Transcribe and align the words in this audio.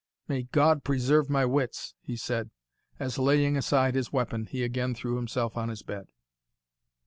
"May 0.27 0.45
God 0.51 0.83
preserve 0.83 1.29
my 1.29 1.45
wits!" 1.45 1.93
he 2.01 2.15
said, 2.17 2.49
as, 2.99 3.19
laying 3.19 3.55
aside 3.55 3.93
his 3.93 4.11
weapon, 4.11 4.47
he 4.47 4.63
again 4.63 4.95
threw 4.95 5.15
himself 5.15 5.55
on 5.55 5.69
his 5.69 5.83
bed. 5.83 6.07